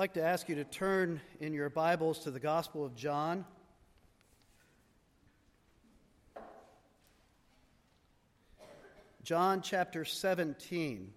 [0.00, 3.44] like to ask you to turn in your Bibles to the Gospel of John.
[9.22, 11.12] John chapter 17.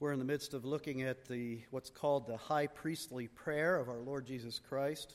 [0.00, 3.90] We're in the midst of looking at the what's called the high priestly prayer of
[3.90, 5.12] our Lord Jesus Christ.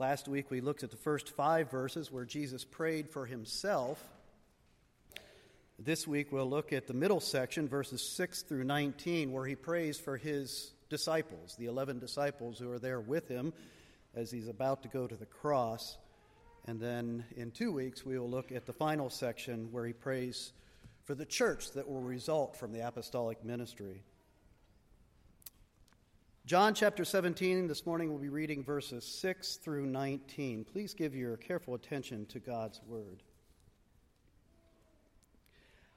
[0.00, 4.02] Last week we looked at the first 5 verses where Jesus prayed for himself.
[5.84, 9.98] This week we'll look at the middle section, verses 6 through 19, where he prays
[9.98, 13.52] for his disciples, the 11 disciples who are there with him
[14.14, 15.98] as he's about to go to the cross.
[16.64, 20.54] And then in two weeks we will look at the final section where he prays
[21.02, 24.04] for the church that will result from the apostolic ministry.
[26.46, 30.64] John chapter 17, this morning we'll be reading verses 6 through 19.
[30.64, 33.22] Please give your careful attention to God's word.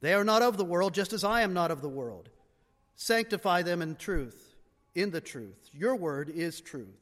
[0.00, 2.28] They are not of the world, just as I am not of the world.
[2.94, 4.54] Sanctify them in truth,
[4.94, 5.70] in the truth.
[5.72, 6.98] Your word is truth.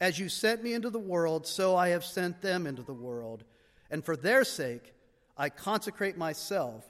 [0.00, 3.44] As you sent me into the world, so I have sent them into the world.
[3.90, 4.92] And for their sake,
[5.36, 6.84] I consecrate myself,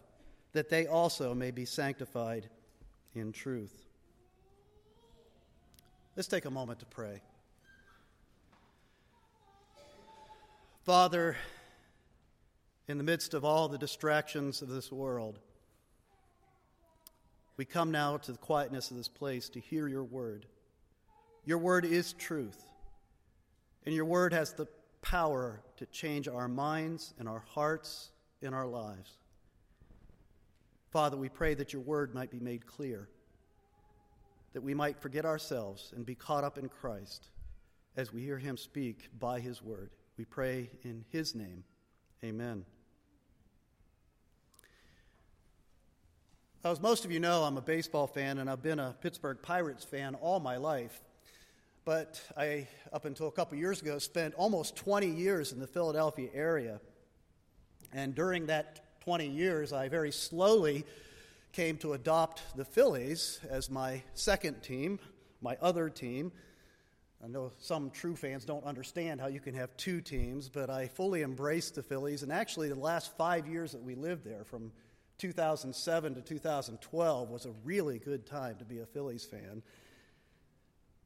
[0.52, 2.48] that they also may be sanctified
[3.14, 3.84] in truth.
[6.16, 7.20] Let's take a moment to pray.
[10.84, 11.36] Father,
[12.88, 15.38] in the midst of all the distractions of this world.
[17.56, 20.46] We come now to the quietness of this place to hear your word.
[21.44, 22.60] Your word is truth,
[23.84, 24.66] and your word has the
[25.00, 28.10] power to change our minds and our hearts
[28.42, 29.18] and our lives.
[30.90, 33.08] Father, we pray that your word might be made clear,
[34.52, 37.28] that we might forget ourselves and be caught up in Christ
[37.96, 39.90] as we hear him speak by his word.
[40.16, 41.64] We pray in his name.
[42.24, 42.64] Amen.
[46.62, 49.82] As most of you know, I'm a baseball fan, and I've been a Pittsburgh Pirates
[49.82, 51.02] fan all my life.
[51.84, 56.28] But I, up until a couple years ago, spent almost 20 years in the Philadelphia
[56.32, 56.80] area.
[57.92, 60.84] And during that 20 years, I very slowly
[61.50, 65.00] came to adopt the Phillies as my second team,
[65.40, 66.30] my other team.
[67.24, 70.88] I know some true fans don't understand how you can have two teams, but I
[70.88, 72.24] fully embraced the Phillies.
[72.24, 74.72] And actually, the last five years that we lived there, from
[75.18, 79.62] 2007 to 2012, was a really good time to be a Phillies fan.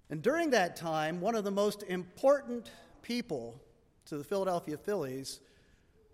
[0.08, 2.70] And during that time, one of the most important
[3.02, 3.60] people
[4.06, 5.40] to the Philadelphia Phillies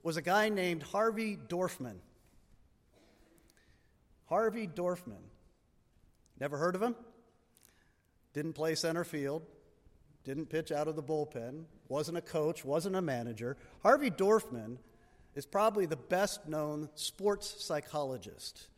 [0.02, 1.98] was a guy named Harvey Dorfman.
[4.26, 5.22] Harvey Dorfman.
[6.40, 6.96] Never heard of him?
[8.32, 9.42] Didn't play center field
[10.24, 13.56] didn't pitch out of the bullpen, wasn't a coach, wasn't a manager.
[13.82, 14.78] Harvey Dorfman
[15.34, 18.68] is probably the best known sports psychologist.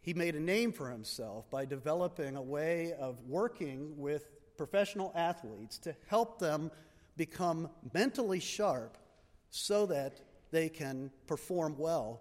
[0.00, 5.78] He made a name for himself by developing a way of working with professional athletes
[5.78, 6.70] to help them
[7.16, 8.98] become mentally sharp
[9.50, 10.20] so that
[10.50, 12.20] they can perform well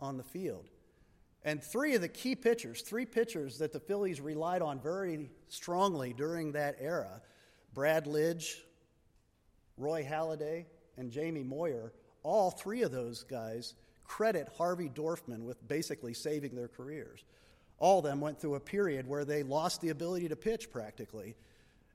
[0.00, 0.68] on the field.
[1.44, 6.12] And three of the key pitchers, three pitchers that the Phillies relied on very strongly
[6.12, 7.20] during that era
[7.74, 8.54] Brad Lidge,
[9.76, 10.66] Roy Halladay,
[10.96, 11.92] and Jamie Moyer,
[12.22, 13.74] all three of those guys
[14.04, 17.24] credit Harvey Dorfman with basically saving their careers.
[17.78, 21.34] all of them went through a period where they lost the ability to pitch practically.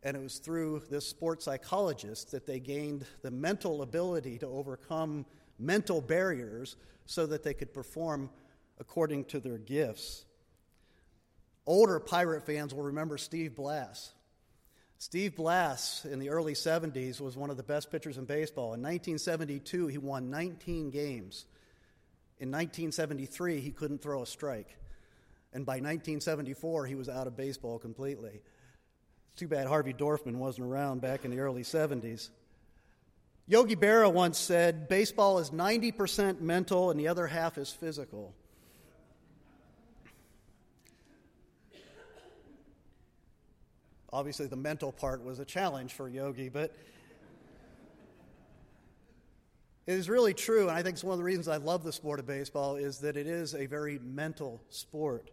[0.04, 5.26] And it was through this sports psychologist that they gained the mental ability to overcome
[5.58, 8.30] mental barriers so that they could perform
[8.80, 10.26] according to their gifts.
[11.66, 14.14] Older Pirate fans will remember Steve Blass.
[15.02, 18.74] Steve Blass in the early 70s was one of the best pitchers in baseball.
[18.74, 21.46] In 1972, he won 19 games.
[22.38, 24.76] In 1973, he couldn't throw a strike.
[25.54, 28.42] And by 1974, he was out of baseball completely.
[29.30, 32.30] It's too bad Harvey Dorfman wasn't around back in the early 70s.
[33.48, 38.36] Yogi Berra once said, Baseball is 90% mental and the other half is physical.
[44.12, 46.76] Obviously, the mental part was a challenge for Yogi, but
[49.86, 51.92] it is really true, and I think it's one of the reasons I love the
[51.92, 55.32] sport of baseball, is that it is a very mental sport.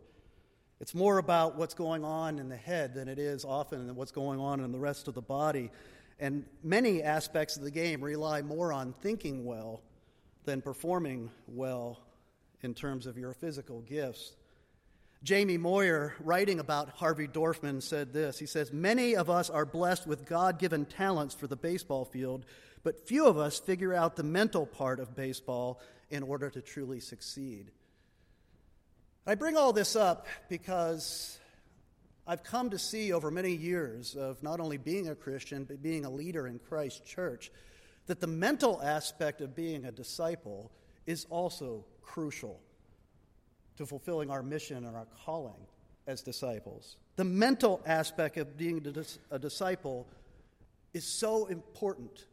[0.81, 4.41] It's more about what's going on in the head than it is often what's going
[4.41, 5.71] on in the rest of the body.
[6.19, 9.83] And many aspects of the game rely more on thinking well
[10.45, 12.01] than performing well
[12.63, 14.37] in terms of your physical gifts.
[15.23, 18.39] Jamie Moyer, writing about Harvey Dorfman, said this.
[18.39, 22.45] He says, Many of us are blessed with God given talents for the baseball field,
[22.83, 25.81] but few of us figure out the mental part of baseball
[26.11, 27.71] in order to truly succeed.
[29.27, 31.39] I bring all this up because
[32.27, 36.05] I've come to see over many years of not only being a Christian, but being
[36.05, 37.51] a leader in Christ's church,
[38.07, 40.71] that the mental aspect of being a disciple
[41.07, 42.61] is also crucial
[43.77, 45.67] to fulfilling our mission and our calling
[46.07, 46.97] as disciples.
[47.17, 48.85] The mental aspect of being
[49.31, 50.07] a disciple
[50.95, 52.27] is so important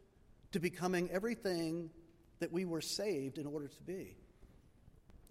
[0.52, 1.90] to becoming everything
[2.38, 4.16] that we were saved in order to be.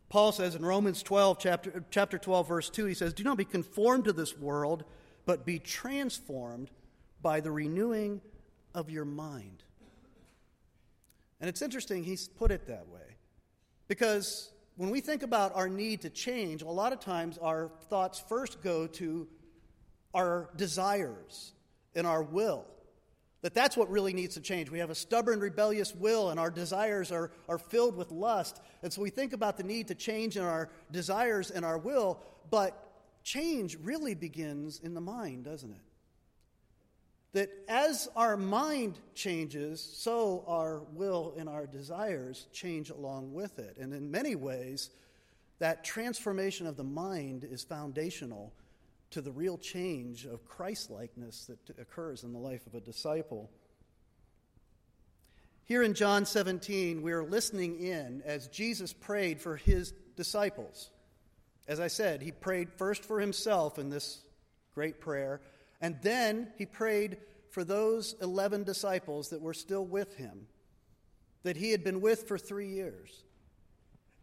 [0.10, 3.46] Paul says in Romans 12, chapter, chapter 12, verse 2, he says, Do not be
[3.46, 4.84] conformed to this world,
[5.26, 6.70] but be transformed
[7.22, 8.22] by the renewing
[8.76, 9.64] of your mind.
[11.40, 13.18] And it's interesting he's put it that way
[13.88, 18.24] because when we think about our need to change, a lot of times our thoughts
[18.28, 19.28] first go to
[20.14, 21.54] our desires
[21.96, 22.66] and our will
[23.44, 24.72] that that's what really needs to change.
[24.72, 28.62] We have a stubborn, rebellious will, and our desires are, are filled with lust.
[28.82, 32.20] And so we think about the need to change in our desires and our will,
[32.50, 32.94] but
[33.24, 35.82] change really begins in the mind, doesn't it?
[37.34, 43.78] That as our mind changes, so our will and our desires change along with it.
[43.78, 44.92] And in many ways,
[45.60, 48.54] that transformation of the mind is foundational
[49.12, 53.50] to the real change of Christlikeness that occurs in the life of a disciple.
[55.66, 60.90] Here in John 17, we are listening in as Jesus prayed for his disciples.
[61.68, 64.20] As I said, he prayed first for himself in this
[64.74, 65.40] great prayer,
[65.84, 67.18] and then he prayed
[67.52, 70.48] for those 11 disciples that were still with him,
[71.44, 73.26] that he had been with for three years.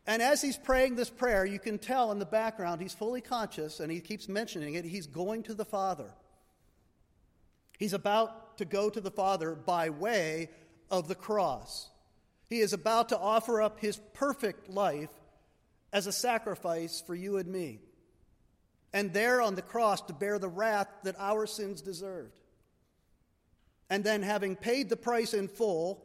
[0.07, 3.79] And as he's praying this prayer, you can tell in the background he's fully conscious
[3.79, 4.87] and he keeps mentioning it.
[4.87, 6.11] He's going to the Father.
[7.79, 10.49] He's about to go to the Father by way
[10.91, 11.91] of the cross.
[12.49, 15.11] He is about to offer up his perfect life
[15.93, 17.81] as a sacrifice for you and me.
[18.93, 22.41] And there on the cross to bear the wrath that our sins deserved.
[23.89, 26.05] And then, having paid the price in full,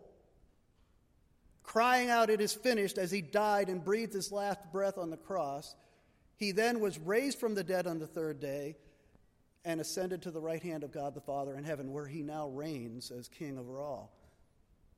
[1.63, 5.17] crying out, It is finished, as he died and breathed his last breath on the
[5.17, 5.75] cross.
[6.38, 8.75] He then was raised from the dead on the third day
[9.63, 12.48] and ascended to the right hand of God the Father in heaven, where he now
[12.50, 14.12] reigns as king over all.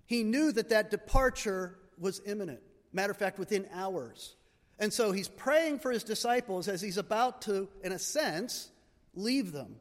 [0.06, 2.62] He knew that that departure was imminent.
[2.94, 4.37] Matter of fact, within hours.
[4.80, 8.70] And so he's praying for his disciples as he's about to, in a sense,
[9.16, 9.78] leave them,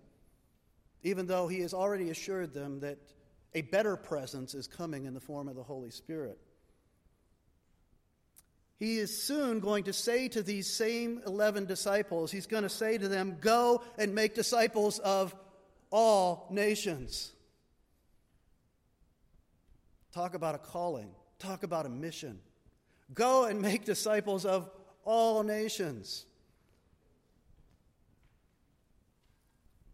[1.03, 2.99] even though he has already assured them that
[3.55, 6.38] a better presence is coming in the form of the Holy Spirit
[8.79, 12.99] he is soon going to say to these same 11 disciples, he's going to say
[12.99, 15.35] to them, Go and make disciples of
[15.91, 17.33] all nations.
[20.12, 22.38] Talk about a calling, talk about a mission.
[23.15, 24.71] Go and make disciples of
[25.06, 26.26] all nations.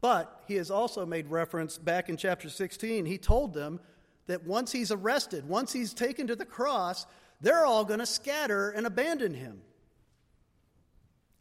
[0.00, 3.06] But he has also made reference back in chapter 16.
[3.06, 3.78] He told them
[4.26, 7.06] that once he's arrested, once he's taken to the cross,
[7.40, 9.62] they're all going to scatter and abandon him.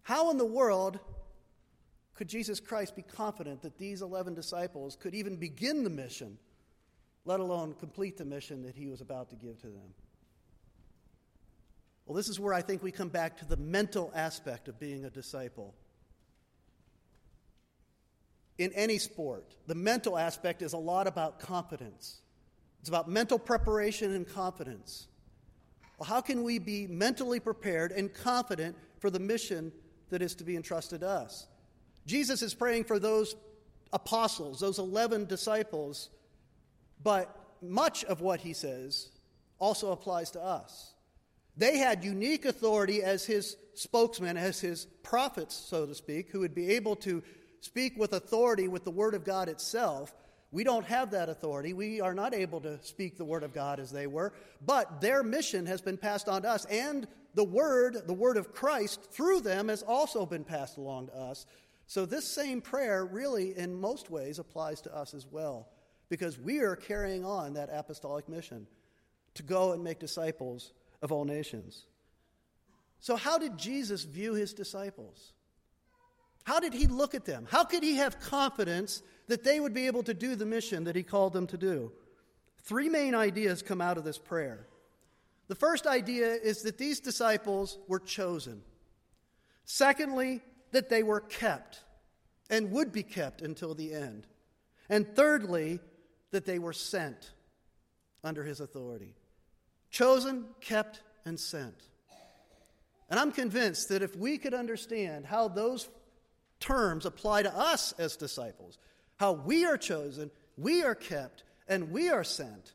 [0.03, 0.99] How in the world
[2.13, 6.37] could Jesus Christ be confident that these 11 disciples could even begin the mission,
[7.25, 9.93] let alone complete the mission that he was about to give to them?
[12.05, 15.05] Well, this is where I think we come back to the mental aspect of being
[15.05, 15.74] a disciple.
[18.62, 22.22] in any sport, the mental aspect is a lot about confidence.
[22.79, 25.08] It's about mental preparation and confidence.
[25.98, 29.72] Well, how can we be mentally prepared and confident for the mission
[30.10, 31.48] that is to be entrusted to us?
[32.05, 33.36] Jesus is praying for those
[33.93, 36.10] apostles, those 11 disciples,
[37.03, 39.10] but much of what he says
[39.58, 40.93] also applies to us.
[41.58, 46.55] They had unique authority as his spokesman, as his prophets, so to speak, who would
[46.55, 47.22] be able to
[47.60, 50.13] speak with authority with the Word of God itself.
[50.51, 51.74] We don't have that authority.
[51.74, 54.34] We are not able to speak the Word of God as they were,
[54.65, 58.53] but their mission has been passed on to us, and the Word, the Word of
[58.53, 61.46] Christ, through them has also been passed along to us.
[61.88, 65.67] So, this same prayer really, in most ways, applies to us as well,
[66.10, 68.67] because we are carrying on that apostolic mission
[69.36, 71.86] to go and make disciples of all nations.
[73.00, 75.34] So, how did Jesus view his disciples?
[76.43, 77.48] How did he look at them?
[77.50, 80.96] How could he have confidence that they would be able to do the mission that
[80.96, 81.91] he called them to do?
[82.63, 84.67] Three main ideas come out of this prayer.
[85.48, 88.62] The first idea is that these disciples were chosen.
[89.65, 90.41] Secondly,
[90.72, 91.81] that they were kept
[92.50, 94.27] and would be kept until the end.
[94.89, 95.79] And thirdly,
[96.31, 97.31] that they were sent
[98.24, 99.15] under his authority.
[99.91, 101.75] Chosen, kept, and sent.
[103.10, 105.89] And I'm convinced that if we could understand how those
[106.62, 108.77] terms apply to us as disciples,
[109.17, 112.74] how we are chosen, we are kept, and we are sent,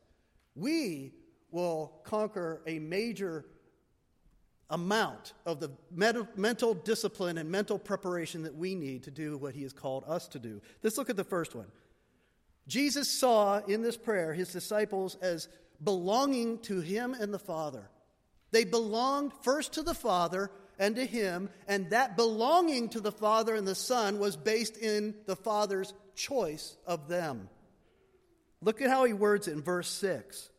[0.55, 1.13] we
[1.51, 3.47] will conquer a major
[4.69, 5.71] amount of the
[6.37, 10.29] mental discipline and mental preparation that we need to do what he has called us
[10.29, 10.61] to do.
[10.83, 11.69] Let's look at the first one.
[12.67, 15.49] Jesus saw in this prayer his disciples as
[15.83, 17.89] belonging to him and the Father.
[18.51, 23.55] They belonged first to the Father and to him, and that belonging to the Father
[23.55, 27.49] and the Son was based in the Father's choice of them.
[28.61, 30.51] Look at how he words it in verse 6.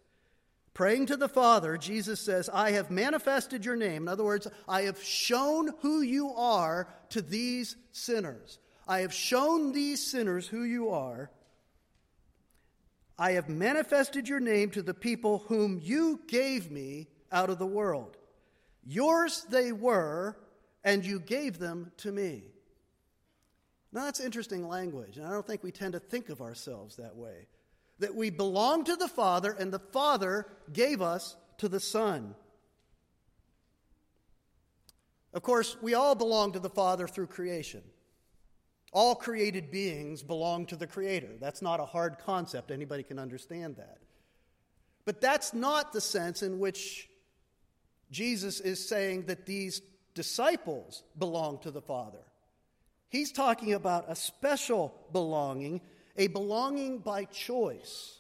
[0.74, 4.04] Praying to the Father, Jesus says, I have manifested your name.
[4.04, 8.60] In other words, I have shown who you are to these sinners.
[8.88, 11.32] I have shown these sinners who you are.
[13.20, 17.66] I have manifested your name to the people whom you gave me out of the
[17.66, 18.18] world.
[18.84, 20.38] Yours they were,
[20.84, 22.44] and you gave them to me.
[23.92, 27.16] Now, that's interesting language, and I don't think we tend to think of ourselves that
[27.16, 27.48] way
[28.00, 32.36] that we belong to the Father, and the Father gave us to the Son.
[35.34, 37.82] Of course, we all belong to the Father through creation.
[38.92, 41.38] All created beings belong to the Creator.
[41.40, 42.72] That's not a hard concept.
[42.72, 44.00] Anybody can understand that.
[45.06, 47.10] But that's not the sense in which
[48.12, 49.82] Jesus is saying that these
[50.14, 52.24] disciples belong to the Father.
[53.10, 55.82] He's talking about a special belonging
[56.18, 58.20] a belonging by choice.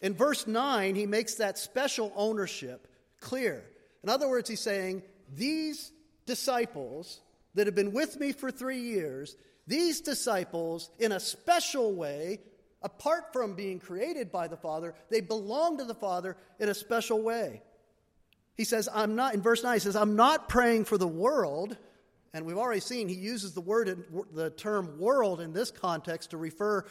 [0.00, 2.86] In verse 9, he makes that special ownership
[3.20, 3.64] clear.
[4.02, 5.02] In other words, he's saying,
[5.34, 5.90] These
[6.26, 7.20] disciples
[7.54, 9.36] that have been with me for three years,
[9.66, 12.40] these disciples, in a special way,
[12.82, 17.20] apart from being created by the Father, they belong to the Father in a special
[17.20, 17.62] way.
[18.54, 21.76] He says, I'm not, in verse 9, he says, I'm not praying for the world.
[22.32, 26.36] And we've already seen he uses the word, the term world in this context to
[26.36, 26.84] refer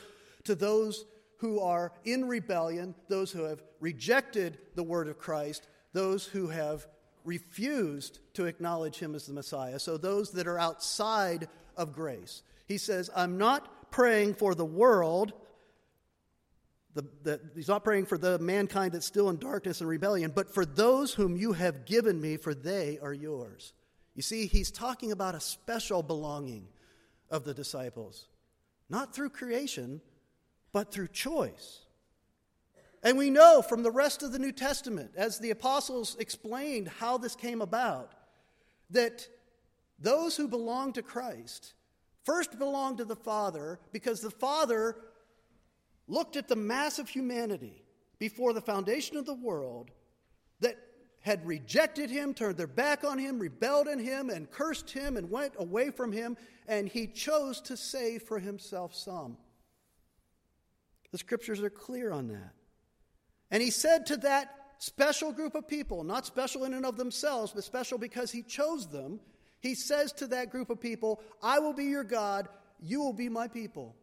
[0.44, 1.06] to those
[1.38, 6.88] who are in rebellion, those who have rejected the word of Christ, those who have
[7.24, 9.80] refused to acknowledge him as the Messiah.
[9.80, 12.44] So, those that are outside of grace.
[12.66, 15.34] He says, I'm not praying for the world.
[16.94, 20.54] The, the, he's not praying for the mankind that's still in darkness and rebellion, but
[20.54, 23.74] for those whom you have given me, for they are yours.
[24.16, 26.68] You see, he's talking about a special belonging
[27.30, 28.28] of the disciples,
[28.90, 30.02] not through creation,
[30.72, 31.82] but through choice.
[33.04, 37.20] And we know from the rest of the New Testament, as the apostles explained how
[37.20, 38.14] this came about,
[38.90, 39.28] that
[40.00, 41.75] those who belong to Christ
[42.26, 44.98] first belonged to the Father because the Father
[46.08, 47.84] looked at the mass of humanity
[48.20, 49.92] before the foundation of the world
[50.60, 50.76] that
[51.22, 55.32] had rejected him, turned their back on him, rebelled in him, and cursed him and
[55.32, 59.38] went away from him, and he chose to save for himself some.
[61.12, 62.54] The scriptures are clear on that.
[63.50, 67.54] And he said to that special group of people, not special in and of themselves,
[67.54, 69.20] but special because he chose them,
[69.66, 72.48] he says to that group of people, I will be your God,
[72.80, 73.96] you will be my people.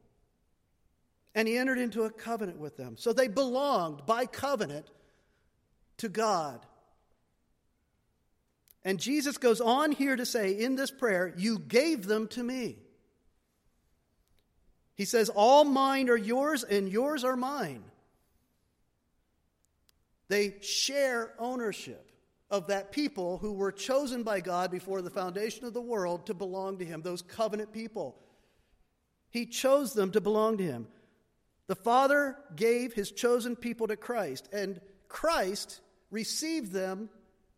[1.35, 2.97] And he entered into a covenant with them.
[2.99, 4.91] So they belonged by covenant
[5.99, 6.67] to God.
[8.85, 12.79] And Jesus goes on here to say in this prayer, You gave them to me.
[14.95, 17.85] He says, All mine are yours, and yours are mine.
[20.29, 22.12] They share ownership
[22.53, 26.35] of that people who were chosen by God before the foundation of the world to
[26.35, 28.15] belong to Him, those covenant people.
[29.31, 30.87] He chose them to belong to Him.
[31.67, 34.79] The Father gave His chosen people to Christ, and
[35.09, 35.81] Christ
[36.11, 37.09] received them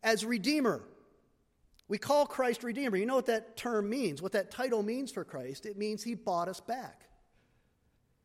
[0.01, 0.81] as Redeemer.
[1.89, 2.95] We call Christ Redeemer.
[2.95, 5.65] You know what that term means, what that title means for Christ?
[5.65, 7.03] It means He bought us back.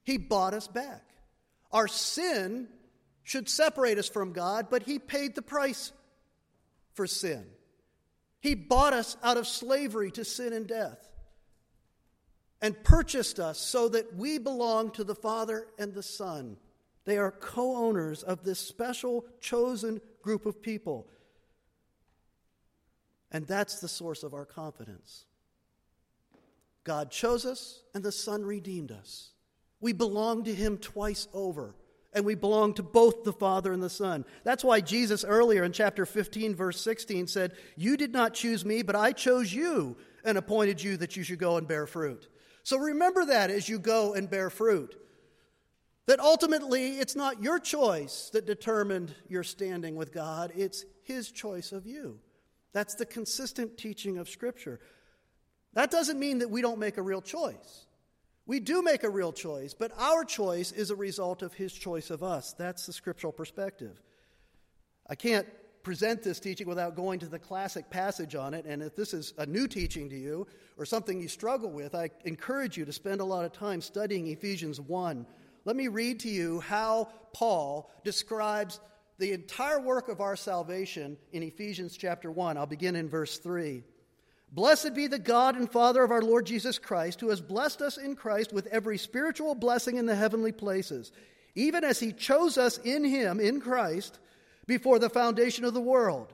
[0.05, 1.03] He bought us back.
[1.73, 2.69] Our sin
[3.25, 5.91] should separate us from God, but He paid the price
[6.95, 7.45] for sin.
[8.41, 11.11] He bought us out of slavery to sin and death
[12.63, 16.57] and purchased us so that we belong to the Father and the Son.
[17.05, 21.07] They are co owners of this special, chosen group of people.
[23.33, 25.25] And that's the source of our confidence.
[26.85, 29.31] God chose us, and the Son redeemed us.
[29.81, 31.75] We belong to Him twice over,
[32.13, 34.25] and we belong to both the Father and the Son.
[34.45, 38.83] That's why Jesus earlier in chapter 15, verse 16 said, You did not choose me,
[38.83, 42.29] but I chose you and appointed you that you should go and bear fruit.
[42.63, 44.97] So remember that as you go and bear fruit.
[46.07, 51.71] That ultimately, it's not your choice that determined your standing with God, it's His choice
[51.71, 52.19] of you.
[52.73, 54.81] That's the consistent teaching of Scripture.
[55.75, 57.87] That doesn't mean that we don't make a real choice.
[58.51, 62.11] We do make a real choice, but our choice is a result of His choice
[62.11, 62.53] of us.
[62.53, 64.03] That's the scriptural perspective.
[65.09, 65.47] I can't
[65.85, 68.65] present this teaching without going to the classic passage on it.
[68.65, 72.11] And if this is a new teaching to you or something you struggle with, I
[72.25, 75.27] encourage you to spend a lot of time studying Ephesians 1.
[75.65, 78.81] Let me read to you how Paul describes
[79.19, 82.57] the entire work of our salvation in Ephesians chapter 1.
[82.57, 83.85] I'll begin in verse 3.
[84.53, 87.97] Blessed be the God and Father of our Lord Jesus Christ, who has blessed us
[87.97, 91.13] in Christ with every spiritual blessing in the heavenly places,
[91.55, 94.19] even as he chose us in him, in Christ
[94.67, 96.33] before the foundation of the world,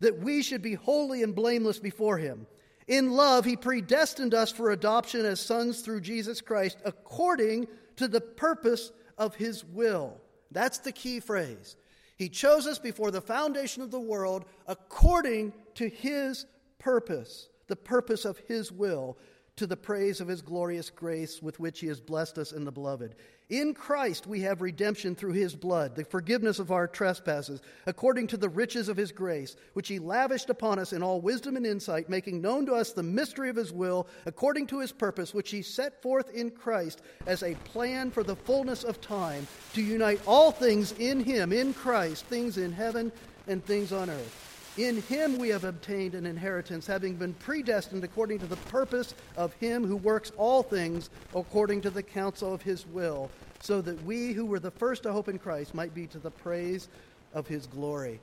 [0.00, 2.46] that we should be holy and blameless before Him.
[2.86, 8.20] In love, He predestined us for adoption as sons through Jesus Christ, according to the
[8.20, 10.20] purpose of His will.
[10.50, 11.76] That's the key phrase.
[12.16, 16.46] He chose us before the foundation of the world according to His
[16.86, 19.18] purpose, the purpose of His will,
[19.56, 22.70] to the praise of His glorious grace with which He has blessed us in the
[22.70, 23.16] beloved.
[23.50, 28.36] In Christ we have redemption through his blood, the forgiveness of our trespasses, according to
[28.36, 32.08] the riches of his grace, which he lavished upon us in all wisdom and insight,
[32.08, 35.62] making known to us the mystery of his will, according to his purpose, which he
[35.62, 40.50] set forth in Christ as a plan for the fullness of time, to unite all
[40.50, 43.12] things in him, in Christ, things in heaven
[43.46, 44.55] and things on earth.
[44.76, 49.54] In him we have obtained an inheritance, having been predestined according to the purpose of
[49.54, 54.34] him who works all things according to the counsel of his will, so that we
[54.34, 56.88] who were the first to hope in Christ might be to the praise
[57.32, 58.20] of his glory.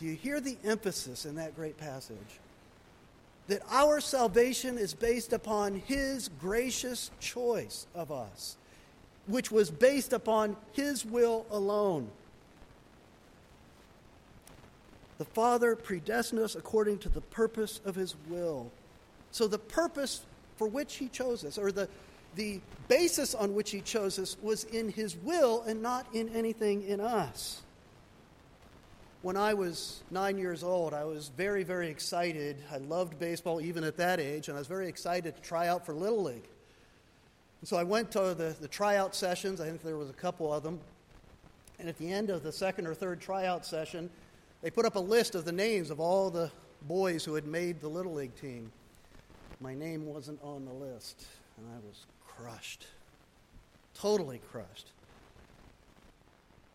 [0.00, 2.18] Do you hear the emphasis in that great passage?
[3.46, 8.56] That our salvation is based upon his gracious choice of us,
[9.28, 12.10] which was based upon his will alone.
[15.18, 18.70] The Father predestined us according to the purpose of His will.
[19.30, 20.24] So, the purpose
[20.56, 21.88] for which He chose us, or the,
[22.36, 26.82] the basis on which He chose us, was in His will and not in anything
[26.82, 27.62] in us.
[29.22, 32.58] When I was nine years old, I was very, very excited.
[32.70, 35.86] I loved baseball even at that age, and I was very excited to try out
[35.86, 36.46] for Little League.
[37.62, 39.62] And so I went to the, the tryout sessions.
[39.62, 40.78] I think there was a couple of them.
[41.78, 44.10] And at the end of the second or third tryout session,
[44.64, 46.50] they put up a list of the names of all the
[46.88, 48.72] boys who had made the Little League team.
[49.60, 51.26] My name wasn't on the list,
[51.58, 52.86] and I was crushed.
[53.92, 54.92] Totally crushed.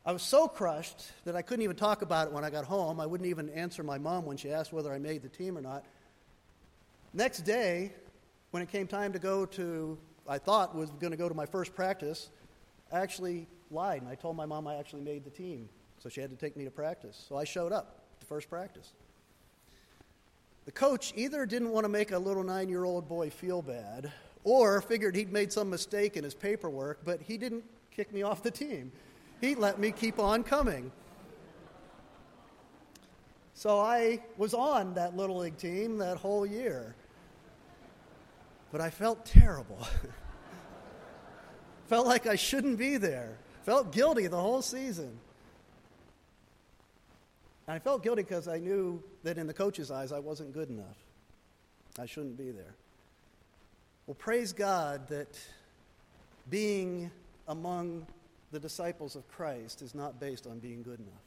[0.06, 3.00] I was so crushed that I couldn't even talk about it when I got home.
[3.00, 5.62] I wouldn't even answer my mom when she asked whether I made the team or
[5.62, 5.84] not.
[7.12, 7.92] Next day,
[8.52, 9.98] when it came time to go to,
[10.28, 12.30] I thought was going to go to my first practice,
[12.94, 15.70] I actually lied and I told my mom I actually made the team.
[16.00, 17.24] So she had to take me to practice.
[17.28, 18.94] So I showed up to first practice.
[20.66, 24.12] The coach either didn't want to make a little nine year old boy feel bad
[24.44, 28.44] or figured he'd made some mistake in his paperwork, but he didn't kick me off
[28.44, 28.92] the team.
[29.42, 30.92] He let me keep on coming.
[33.54, 36.96] So I was on that Little League team that whole year.
[38.72, 39.86] But I felt terrible.
[41.88, 43.38] felt like I shouldn't be there.
[43.64, 45.20] Felt guilty the whole season.
[47.70, 50.70] And I felt guilty because I knew that in the coach's eyes I wasn't good
[50.70, 50.98] enough.
[52.00, 52.74] I shouldn't be there.
[54.08, 55.40] Well, praise God that
[56.50, 57.12] being
[57.48, 58.08] among
[58.52, 61.22] the disciples of Christ is not based on being good enough.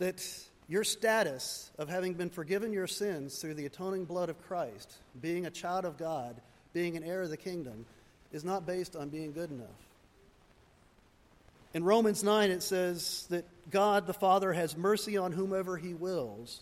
[0.00, 0.28] That
[0.68, 5.46] your status of having been forgiven your sins through the atoning blood of Christ, being
[5.46, 6.34] a child of God,
[6.72, 7.86] being an heir of the kingdom,
[8.32, 9.68] is not based on being good enough.
[11.74, 16.60] In Romans 9, it says that God the Father has mercy on whomever he wills.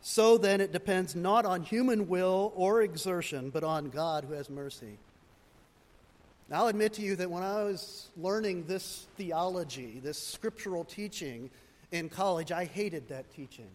[0.00, 4.50] So then, it depends not on human will or exertion, but on God who has
[4.50, 4.98] mercy.
[6.52, 11.50] I'll admit to you that when I was learning this theology, this scriptural teaching
[11.90, 13.70] in college, I hated that teaching.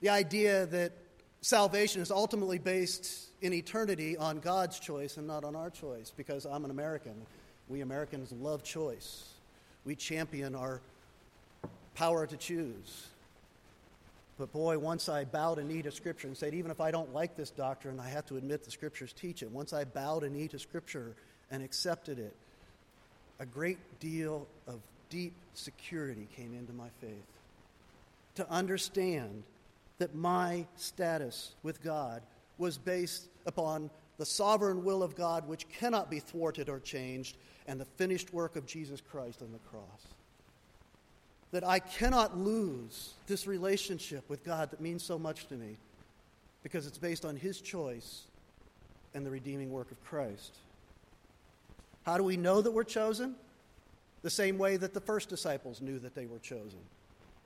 [0.00, 0.92] The idea that
[1.42, 6.44] salvation is ultimately based in eternity on God's choice and not on our choice, because
[6.46, 7.14] I'm an American.
[7.68, 9.24] We Americans love choice,
[9.84, 10.80] we champion our
[11.94, 13.06] power to choose.
[14.38, 17.12] But boy, once I bowed a knee to Scripture and said, even if I don't
[17.14, 19.50] like this doctrine, I have to admit the Scriptures teach it.
[19.50, 21.14] Once I bowed a knee to Scripture
[21.50, 22.34] and accepted it,
[23.38, 27.38] a great deal of deep security came into my faith.
[28.36, 29.42] To understand
[29.98, 32.22] that my status with God
[32.56, 37.80] was based upon the sovereign will of God, which cannot be thwarted or changed, and
[37.80, 40.06] the finished work of Jesus Christ on the cross
[41.52, 45.76] that I cannot lose this relationship with God that means so much to me
[46.62, 48.22] because it's based on His choice
[49.14, 50.56] and the redeeming work of Christ.
[52.04, 53.36] How do we know that we're chosen?
[54.22, 56.78] The same way that the first disciples knew that they were chosen.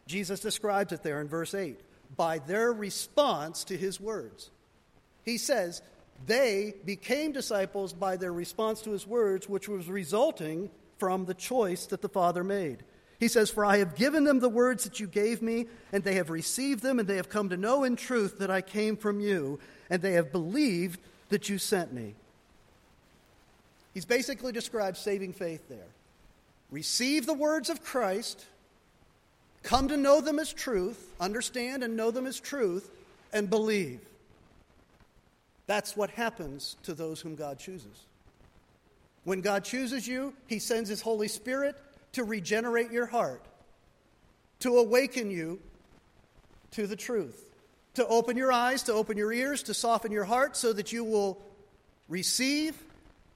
[0.07, 1.81] Jesus describes it there in verse 8
[2.17, 4.51] by their response to His words.
[5.25, 5.83] He says,
[6.25, 11.87] they became disciples by their response to his words, which was resulting from the choice
[11.87, 12.83] that the Father made.
[13.19, 16.15] He says, For I have given them the words that you gave me, and they
[16.15, 19.21] have received them, and they have come to know in truth that I came from
[19.21, 22.15] you, and they have believed that you sent me.
[23.95, 25.89] He's basically described saving faith there.
[26.71, 28.45] Receive the words of Christ,
[29.63, 32.91] come to know them as truth, understand and know them as truth,
[33.33, 34.01] and believe.
[35.67, 38.07] That's what happens to those whom God chooses.
[39.25, 41.77] When God chooses you, He sends His Holy Spirit
[42.13, 43.43] to regenerate your heart,
[44.61, 45.59] to awaken you
[46.73, 47.51] to the truth,
[47.95, 51.03] to open your eyes, to open your ears, to soften your heart so that you
[51.03, 51.43] will
[52.09, 52.77] receive,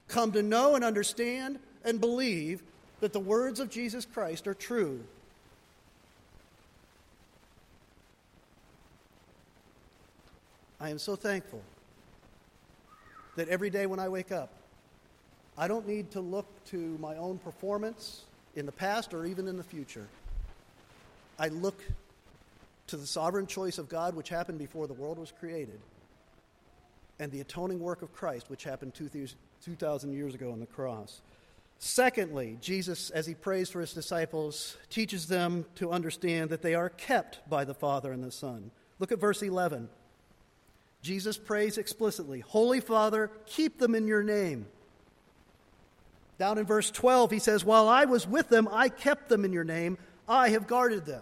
[0.07, 2.63] come to know and understand, and believe
[3.01, 5.03] that the words of Jesus Christ are true.
[10.79, 11.61] I am so thankful
[13.35, 14.49] that every day when I wake up,
[15.57, 18.23] I don't need to look to my own performance
[18.55, 20.07] in the past or even in the future.
[21.39, 21.81] I look
[22.87, 25.79] to the sovereign choice of God, which happened before the world was created,
[27.19, 31.21] and the atoning work of Christ, which happened 2,000 years ago on the cross.
[31.79, 36.89] Secondly, Jesus, as he prays for his disciples, teaches them to understand that they are
[36.89, 38.71] kept by the Father and the Son.
[38.99, 39.89] Look at verse 11.
[41.01, 44.65] Jesus prays explicitly Holy Father, keep them in your name
[46.41, 49.53] down in verse 12, he says, While I was with them, I kept them in
[49.53, 49.99] your name.
[50.27, 51.21] I have guarded them.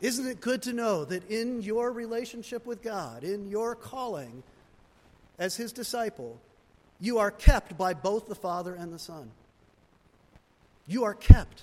[0.00, 4.42] Isn't it good to know that in your relationship with God, in your calling
[5.38, 6.40] as his disciple,
[6.98, 9.30] you are kept by both the Father and the Son?
[10.88, 11.62] You are kept.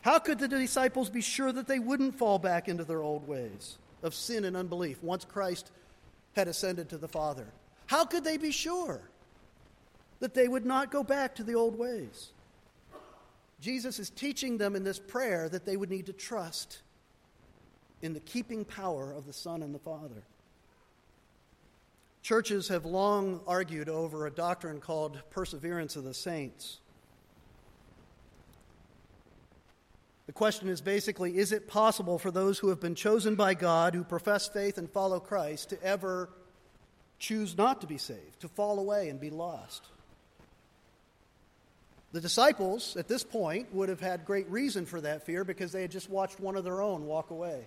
[0.00, 3.78] How could the disciples be sure that they wouldn't fall back into their old ways
[4.02, 5.70] of sin and unbelief once Christ
[6.34, 7.46] had ascended to the Father?
[7.86, 9.10] How could they be sure?
[10.20, 12.28] that they would not go back to the old ways.
[13.60, 16.80] Jesus is teaching them in this prayer that they would need to trust
[18.00, 20.22] in the keeping power of the Son and the Father.
[22.22, 26.80] Churches have long argued over a doctrine called perseverance of the saints.
[30.30, 33.96] The question is basically is it possible for those who have been chosen by God,
[33.96, 36.28] who profess faith and follow Christ, to ever
[37.18, 39.82] choose not to be saved, to fall away and be lost?
[42.12, 45.82] The disciples at this point would have had great reason for that fear because they
[45.82, 47.66] had just watched one of their own walk away.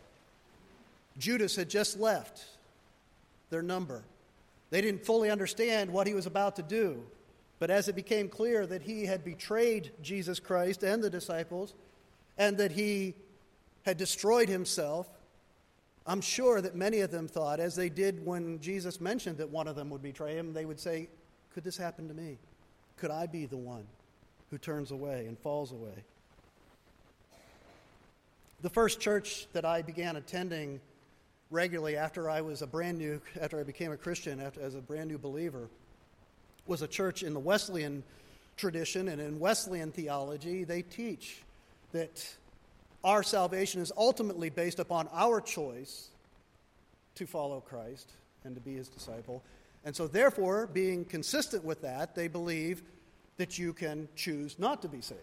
[1.17, 2.45] Judas had just left
[3.49, 4.04] their number.
[4.69, 7.04] They didn't fully understand what he was about to do.
[7.60, 11.73] But as it became clear that he had betrayed Jesus Christ and the disciples,
[12.38, 13.15] and that he
[13.84, 15.08] had destroyed himself,
[16.06, 19.67] I'm sure that many of them thought, as they did when Jesus mentioned that one
[19.67, 21.10] of them would betray him, they would say,
[21.54, 22.38] Could this happen to me?
[22.98, 23.86] Could I be the one?
[24.54, 26.04] who turns away and falls away.
[28.62, 30.80] The first church that I began attending
[31.50, 34.80] regularly after I was a brand new, after I became a Christian, after, as a
[34.80, 35.69] brand new believer,
[36.67, 38.04] was a church in the Wesleyan
[38.56, 41.41] tradition and in Wesleyan theology, they teach
[41.93, 42.36] that
[43.03, 46.10] our salvation is ultimately based upon our choice
[47.15, 48.12] to follow Christ
[48.43, 49.43] and to be his disciple.
[49.86, 52.84] And so, therefore, being consistent with that, they believe
[53.38, 55.19] that you can choose not to be saved.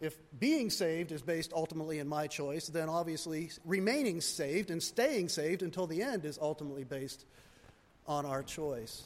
[0.00, 5.30] If being saved is based ultimately in my choice, then obviously remaining saved and staying
[5.30, 7.24] saved until the end is ultimately based
[8.06, 9.04] on our choice.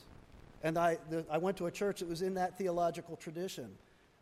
[0.64, 3.70] And I, the, I went to a church that was in that theological tradition.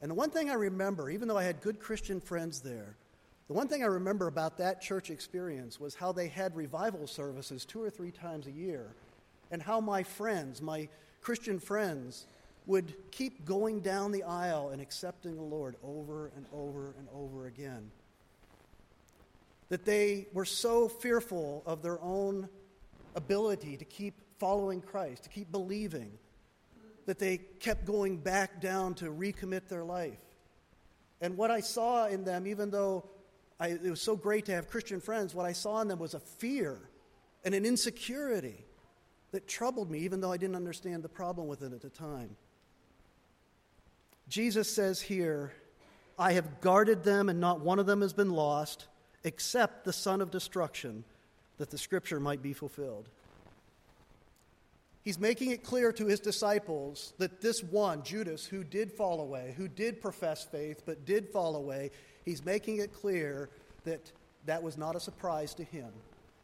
[0.01, 2.97] And the one thing I remember, even though I had good Christian friends there,
[3.49, 7.65] the one thing I remember about that church experience was how they had revival services
[7.65, 8.89] two or three times a year,
[9.51, 10.89] and how my friends, my
[11.23, 12.27] Christian friends,
[12.67, 17.47] would keep going down the aisle and accepting the Lord over and over and over
[17.47, 17.91] again.
[19.71, 22.49] That they were so fearful of their own
[23.17, 26.13] ability to keep following Christ, to keep believing,
[27.09, 30.19] that they kept going back down to recommit their life.
[31.23, 33.09] And what I saw in them, even though
[33.59, 36.13] I, it was so great to have Christian friends, what I saw in them was
[36.13, 36.79] a fear
[37.47, 38.63] and an insecurity
[39.31, 42.37] that troubled me, even though I didn't understand the problem with it at the time.
[44.29, 45.55] Jesus says here,
[46.19, 48.87] I have guarded them, and not one of them has been lost,
[49.25, 51.05] except the son of destruction,
[51.57, 53.09] that the scripture might be fulfilled.
[55.03, 59.55] He's making it clear to his disciples that this one, Judas, who did fall away,
[59.57, 61.91] who did profess faith but did fall away,
[62.25, 63.49] he's making it clear
[63.85, 64.13] that
[64.47, 65.91] that was not a surprise to him.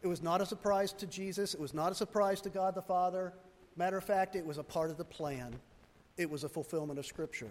[0.03, 1.55] It was not a surprise to Jesus.
[1.55, 3.33] It was not a surprise to God the Father.
[3.77, 5.55] Matter of fact, it was a part of the plan,
[6.17, 7.51] it was a fulfillment of Scripture.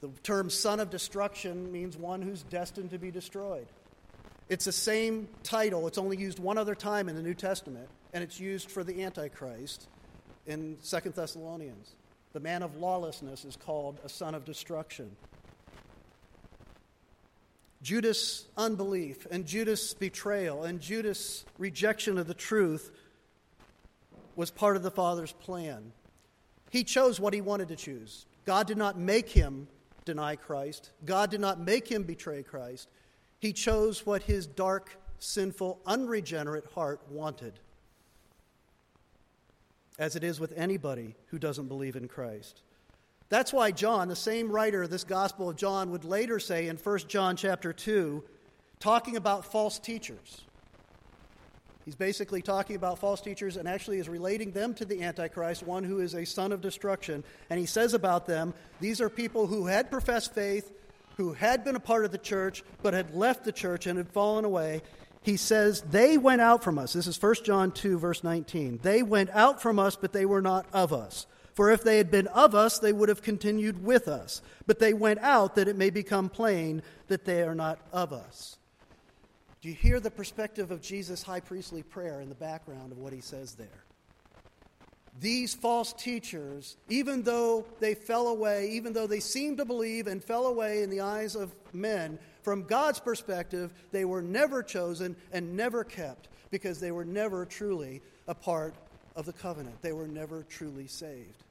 [0.00, 3.66] The term son of destruction means one who's destined to be destroyed.
[4.48, 8.22] It's the same title, it's only used one other time in the New Testament, and
[8.22, 9.88] it's used for the Antichrist
[10.46, 11.94] in Second Thessalonians.
[12.32, 15.16] The man of lawlessness is called a son of destruction.
[17.82, 22.92] Judas' unbelief and Judas' betrayal and Judas' rejection of the truth
[24.36, 25.92] was part of the Father's plan.
[26.70, 28.26] He chose what he wanted to choose.
[28.46, 29.68] God did not make him
[30.04, 30.90] deny Christ.
[31.04, 32.88] God did not make him betray Christ.
[33.40, 37.58] He chose what his dark, sinful, unregenerate heart wanted,
[39.98, 42.62] as it is with anybody who doesn't believe in Christ.
[43.28, 46.76] That's why John, the same writer of this Gospel of John, would later say in
[46.76, 48.22] 1 John chapter 2,
[48.78, 50.42] talking about false teachers.
[51.84, 55.82] He's basically talking about false teachers and actually is relating them to the Antichrist, one
[55.82, 57.24] who is a son of destruction.
[57.50, 60.70] And he says about them, these are people who had professed faith,
[61.16, 64.08] who had been a part of the church, but had left the church and had
[64.08, 64.82] fallen away.
[65.22, 66.92] He says, They went out from us.
[66.92, 68.80] This is 1 John 2, verse 19.
[68.82, 71.26] They went out from us, but they were not of us.
[71.54, 74.42] For if they had been of us, they would have continued with us.
[74.66, 78.58] But they went out that it may become plain that they are not of us.
[79.60, 83.12] Do you hear the perspective of Jesus' high priestly prayer in the background of what
[83.12, 83.84] he says there?
[85.20, 90.24] These false teachers, even though they fell away, even though they seemed to believe and
[90.24, 95.56] fell away in the eyes of men, from God's perspective, they were never chosen and
[95.56, 98.74] never kept because they were never truly a part
[99.16, 99.80] of the covenant.
[99.82, 101.42] They were never truly saved.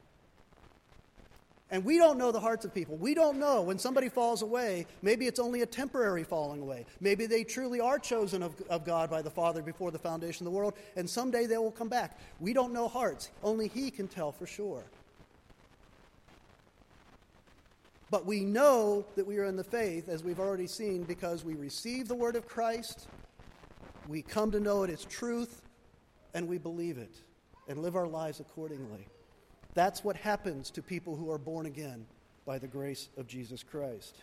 [1.72, 2.98] And we don't know the hearts of people.
[2.98, 6.86] We don't know when somebody falls away, maybe it's only a temporary falling away.
[7.00, 10.52] Maybe they truly are chosen of, of God by the Father before the foundation of
[10.52, 12.20] the world, and someday they will come back.
[12.42, 13.30] We don't know hearts.
[13.42, 14.84] Only He can tell for sure.
[18.12, 21.56] But we know that we are in the faith, as we've already seen, because we
[21.56, 23.08] receive the word of Christ,
[24.10, 25.62] we come to know it as truth,
[26.34, 27.16] and we believe it
[27.70, 29.08] and live our lives accordingly.
[29.74, 32.06] That's what happens to people who are born again
[32.46, 34.18] by the grace of Jesus Christ.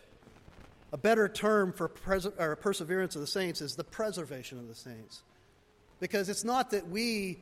[0.93, 2.27] A better term for pres-
[2.61, 5.23] perseverance of the saints is the preservation of the saints.
[5.99, 7.39] Because it's not that we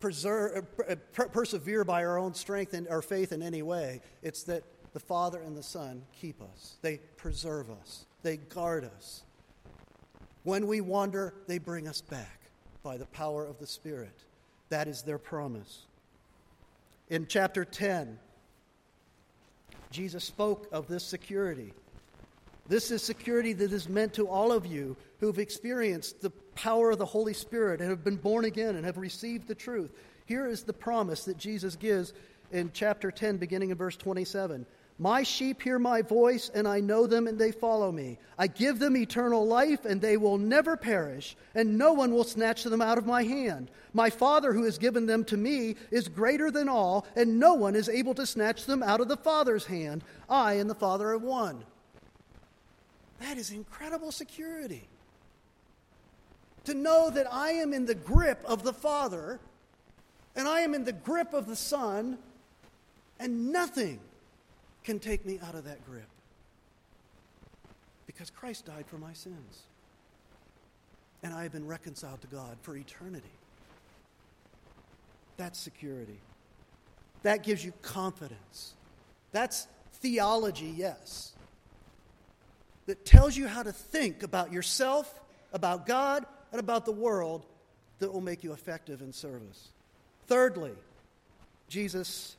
[0.00, 4.42] preserve, uh, per- persevere by our own strength and our faith in any way, it's
[4.44, 9.22] that the Father and the Son keep us, they preserve us, they guard us.
[10.42, 12.40] When we wander, they bring us back
[12.82, 14.24] by the power of the Spirit.
[14.70, 15.86] That is their promise
[17.10, 18.18] in chapter 10,
[19.90, 21.74] Jesus spoke of this security.
[22.68, 26.98] This is security that is meant to all of you who've experienced the power of
[26.98, 29.92] the Holy Spirit and have been born again and have received the truth.
[30.24, 32.12] Here is the promise that Jesus gives
[32.52, 34.64] in chapter 10, beginning in verse 27.
[35.00, 38.18] My sheep hear my voice, and I know them, and they follow me.
[38.38, 42.64] I give them eternal life, and they will never perish, and no one will snatch
[42.64, 43.70] them out of my hand.
[43.94, 47.76] My Father, who has given them to me, is greater than all, and no one
[47.76, 50.04] is able to snatch them out of the Father's hand.
[50.28, 51.64] I and the Father are one.
[53.20, 54.86] That is incredible security.
[56.64, 59.40] To know that I am in the grip of the Father,
[60.36, 62.18] and I am in the grip of the Son,
[63.18, 64.00] and nothing
[64.84, 66.08] can take me out of that grip.
[68.06, 69.62] Because Christ died for my sins.
[71.22, 73.30] And I have been reconciled to God for eternity.
[75.36, 76.18] That's security.
[77.22, 78.74] That gives you confidence.
[79.32, 81.32] That's theology, yes.
[82.86, 85.20] That tells you how to think about yourself,
[85.52, 87.46] about God, and about the world
[87.98, 89.68] that will make you effective in service.
[90.26, 90.72] Thirdly,
[91.68, 92.36] Jesus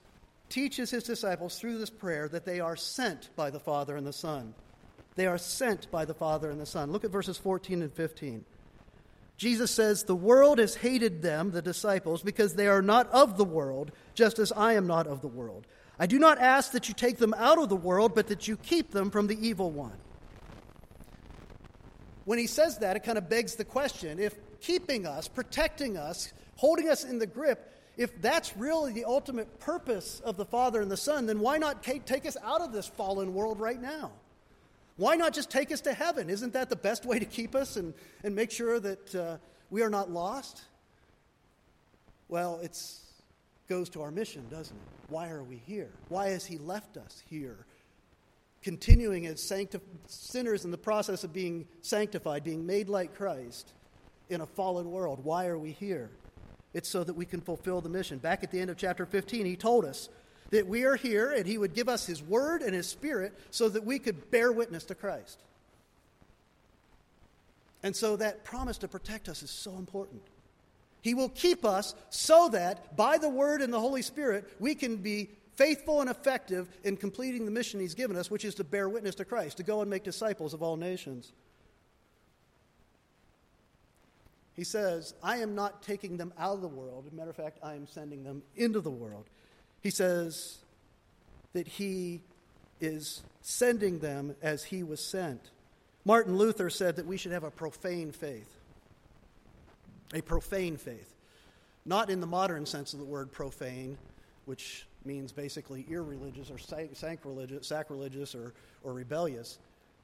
[0.52, 4.14] teaches his disciples through this prayer that they are sent by the Father and the
[4.14, 4.54] Son.
[5.16, 6.92] They are sent by the Father and the Son.
[6.92, 8.46] Look at verses 14 and 15.
[9.38, 13.46] Jesus says, The world has hated them, the disciples, because they are not of the
[13.46, 15.66] world, just as I am not of the world.
[15.98, 18.58] I do not ask that you take them out of the world, but that you
[18.58, 19.98] keep them from the evil one.
[22.26, 26.32] When he says that, it kind of begs the question if keeping us, protecting us,
[26.56, 30.90] holding us in the grip if that's really the ultimate purpose of the Father and
[30.90, 34.12] the Son, then why not take us out of this fallen world right now?
[34.98, 36.30] Why not just take us to heaven?
[36.30, 39.38] Isn't that the best way to keep us and, and make sure that uh,
[39.70, 40.62] we are not lost?
[42.30, 42.80] Well, it
[43.68, 45.10] goes to our mission, doesn't it?
[45.10, 45.90] Why are we here?
[46.10, 47.66] Why has He left us here?
[48.62, 53.74] Continuing as sancti- sinners in the process of being sanctified, being made like Christ
[54.30, 55.20] in a fallen world.
[55.24, 56.10] Why are we here?
[56.74, 58.18] It's so that we can fulfill the mission.
[58.18, 60.10] Back at the end of chapter 15, he told us
[60.52, 63.70] that we are here and he would give us his word and his spirit so
[63.70, 65.40] that we could bear witness to Christ.
[67.84, 70.22] And so that promise to protect us is so important.
[71.02, 74.98] He will keep us so that by the word and the Holy Spirit, we can
[74.98, 78.88] be faithful and effective in completing the mission he's given us, which is to bear
[78.88, 81.34] witness to Christ, to go and make disciples of all nations.
[84.56, 87.12] He says, I am not taking them out of the world.
[87.14, 89.26] Matter of fact, I am sending them into the world.
[89.82, 90.58] He says
[91.54, 92.22] that he
[92.80, 95.52] is sending them as he was sent.
[96.04, 98.58] Martin Luther said that we should have a profane faith.
[100.14, 101.14] A profane faith.
[101.86, 103.98] Not in the modern sense of the word profane,
[104.46, 109.58] which means basically irreligious or sacrilegious, sacrilegious or, or rebellious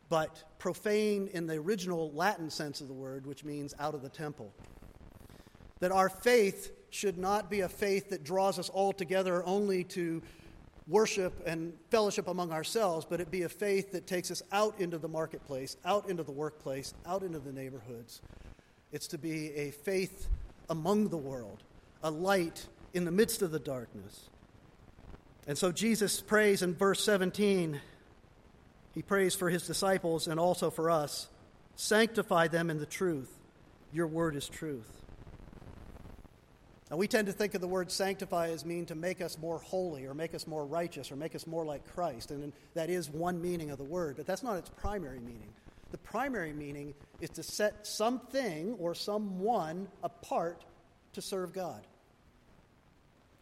[0.09, 4.09] but profane in the original Latin sense of the word, which means out of the
[4.09, 4.53] temple.
[5.79, 10.21] That our faith should not be a faith that draws us all together only to
[10.87, 14.97] worship and fellowship among ourselves, but it be a faith that takes us out into
[14.97, 18.21] the marketplace, out into the workplace, out into the neighborhoods.
[18.91, 20.29] It's to be a faith
[20.69, 21.63] among the world,
[22.03, 24.29] a light in the midst of the darkness.
[25.45, 27.79] And so Jesus prays in verse 17
[28.97, 31.27] he prays for his disciples and also for us.
[31.75, 33.31] Sanctify them in the truth.
[33.93, 34.89] Your word is truth.
[36.89, 39.59] Now, we tend to think of the word sanctify as mean to make us more
[39.59, 42.31] holy or make us more righteous or make us more like Christ.
[42.31, 45.53] And that is one meaning of the word, but that's not its primary meaning.
[45.91, 50.65] The primary meaning is to set something or someone apart
[51.13, 51.85] to serve God,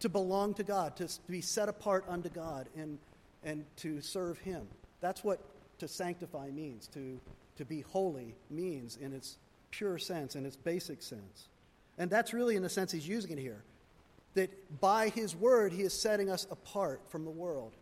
[0.02, 3.00] to belong to God, to be set apart unto God and,
[3.41, 4.68] and to serve Him.
[5.01, 5.41] That's what
[5.79, 7.19] to sanctify means, to,
[7.58, 9.38] to be holy means in its
[9.71, 11.49] pure sense, in its basic sense.
[11.97, 13.63] And that's really in the sense he's using it here.
[14.34, 14.49] That
[14.81, 17.73] by his word, he is setting us apart from the world.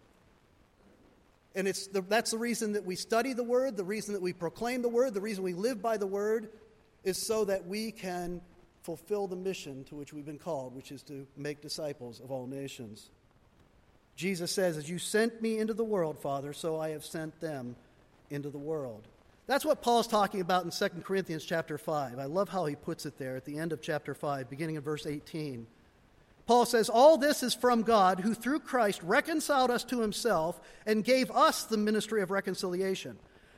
[1.55, 4.33] And it's the, that's the reason that we study the word, the reason that we
[4.33, 6.49] proclaim the word, the reason we live by the word
[7.03, 8.41] is so that we can
[8.81, 12.47] fulfill the mission to which we've been called, which is to make disciples of all
[12.47, 13.09] nations.
[14.15, 17.75] Jesus says, As you sent me into the world, Father, so I have sent them
[18.29, 19.07] into the world.
[19.45, 22.17] That's what Paul's talking about in 2 Corinthians chapter 5.
[22.17, 24.81] I love how he puts it there at the end of chapter 5, beginning in
[24.81, 25.67] verse 18.
[26.45, 31.03] Paul says, All this is from God, who through Christ reconciled us to himself and
[31.03, 33.17] gave us the ministry of reconciliation.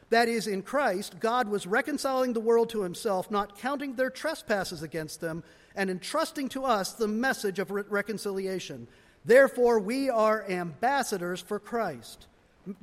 [0.09, 4.84] That is, in Christ, God was reconciling the world to himself, not counting their trespasses
[4.84, 5.43] against them,
[5.75, 8.88] and entrusting to us the message of re- reconciliation.
[9.26, 12.28] Therefore, we are ambassadors for Christ,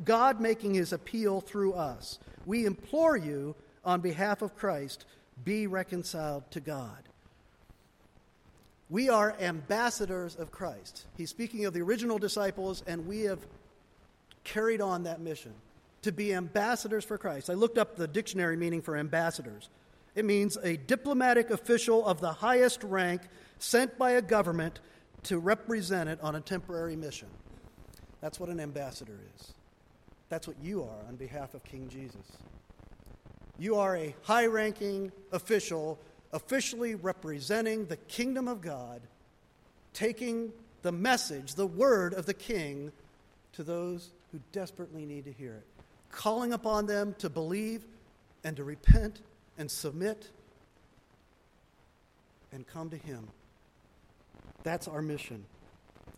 [0.04, 2.18] God making his appeal through us.
[2.46, 5.04] We implore you, on behalf of Christ,
[5.44, 7.08] be reconciled to God.
[8.90, 11.06] We are ambassadors of Christ.
[11.16, 13.38] He's speaking of the original disciples, and we have
[14.44, 15.54] carried on that mission
[16.02, 17.48] to be ambassadors for Christ.
[17.48, 19.68] I looked up the dictionary meaning for ambassadors.
[20.14, 23.22] It means a diplomatic official of the highest rank
[23.58, 24.80] sent by a government
[25.24, 27.28] to represent it on a temporary mission.
[28.20, 29.52] That's what an ambassador is.
[30.28, 32.32] That's what you are on behalf of King Jesus.
[33.58, 35.98] You are a high ranking official,
[36.32, 39.02] officially representing the kingdom of God,
[39.92, 40.52] taking
[40.82, 42.92] the message, the word of the king
[43.52, 45.66] to those who desperately need to hear it,
[46.10, 47.84] calling upon them to believe
[48.42, 49.20] and to repent
[49.58, 50.30] and submit
[52.52, 53.28] and come to him.
[54.62, 55.44] That's our mission.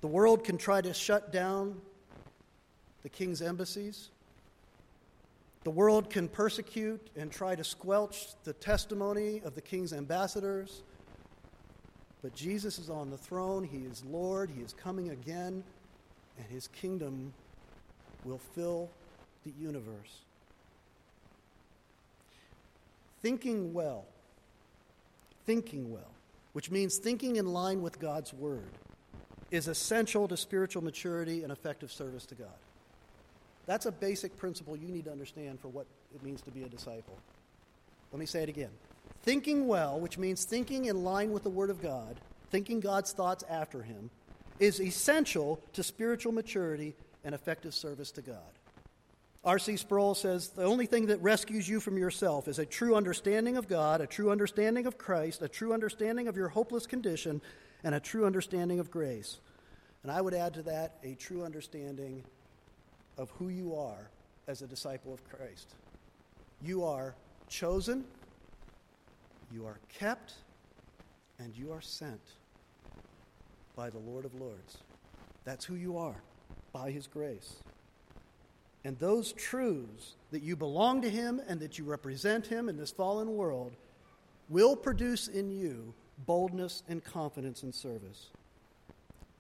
[0.01, 1.81] The world can try to shut down
[3.03, 4.11] the king's embassies.
[5.65, 10.83] The world can persecute and try to squelch the testimony of the king's ambassadors.
[12.23, 13.65] But Jesus is on the throne.
[13.65, 14.51] He is Lord.
[14.51, 15.65] He is coming again.
[16.39, 17.33] And his kingdom
[18.25, 18.91] will fill
[19.45, 20.21] the universe.
[23.23, 24.05] Thinking well,
[25.47, 26.14] thinking well,
[26.55, 28.71] which means thinking in line with God's word,
[29.51, 32.49] is essential to spiritual maturity and effective service to God.
[33.67, 36.69] That's a basic principle you need to understand for what it means to be a
[36.69, 37.19] disciple.
[38.13, 38.71] Let me say it again.
[39.23, 43.43] Thinking well, which means thinking in line with the Word of God, thinking God's thoughts
[43.49, 44.11] after Him,
[44.61, 46.95] is essential to spiritual maturity
[47.25, 48.39] and effective service to God.
[49.45, 49.77] R.C.
[49.77, 53.69] Sproul says the only thing that rescues you from yourself is a true understanding of
[53.69, 57.43] God, a true understanding of Christ, a true understanding of your hopeless condition,
[57.83, 59.41] and a true understanding of grace.
[60.03, 62.25] And I would add to that a true understanding
[63.19, 64.09] of who you are
[64.49, 65.75] as a disciple of Christ.
[66.63, 67.15] You are
[67.49, 68.05] chosen,
[69.53, 70.35] you are kept,
[71.39, 72.21] and you are sent
[73.77, 74.79] by the Lord of Lords.
[75.45, 76.23] That's who you are
[76.73, 77.57] by His grace.
[78.85, 82.91] And those truths that you belong to Him and that you represent Him in this
[82.91, 83.75] fallen world
[84.49, 85.95] will produce in you
[86.27, 88.29] boldness and confidence in service.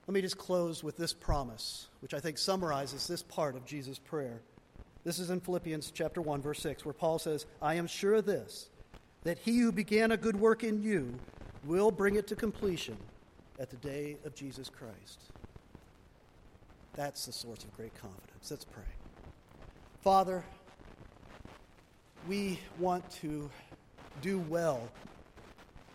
[0.07, 3.99] Let me just close with this promise, which I think summarizes this part of Jesus'
[3.99, 4.40] prayer.
[5.05, 8.24] This is in Philippians chapter 1 verse 6 where Paul says, "I am sure of
[8.24, 8.70] this,
[9.22, 11.18] that he who began a good work in you
[11.64, 12.97] will bring it to completion
[13.59, 15.20] at the day of Jesus Christ."
[16.95, 18.51] That's the source of great confidence.
[18.51, 18.84] Let's pray.
[20.05, 20.44] Father,
[22.28, 23.48] we want to
[24.20, 24.86] do well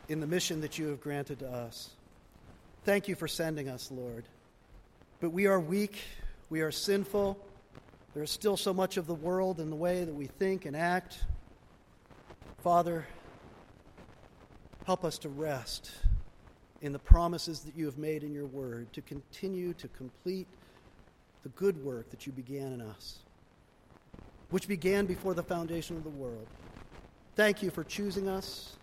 [0.08, 1.92] in the mission that you have granted to us.
[2.86, 4.24] Thank you for sending us, Lord.
[5.20, 6.00] But we are weak,
[6.50, 7.38] we are sinful.
[8.16, 10.76] There is still so much of the world in the way that we think and
[10.76, 11.20] act.
[12.64, 13.06] Father,
[14.88, 15.92] help us to rest
[16.82, 20.48] in the promises that you have made in your word, to continue to complete
[21.44, 23.20] the good work that you began in us,
[24.50, 26.48] which began before the foundation of the world.
[27.36, 28.76] Thank you for choosing us.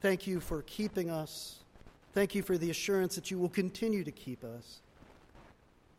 [0.00, 1.60] Thank you for keeping us.
[2.12, 4.80] Thank you for the assurance that you will continue to keep us.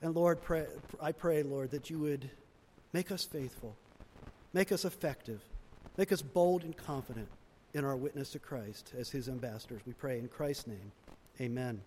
[0.02, 0.66] And Lord, pray,
[1.00, 2.30] I pray, Lord, that you would
[2.92, 3.76] make us faithful,
[4.54, 5.42] make us effective,
[5.98, 7.28] make us bold and confident
[7.74, 9.82] in our witness to Christ as his ambassadors.
[9.86, 10.92] We pray in Christ's name.
[11.40, 11.82] Amen.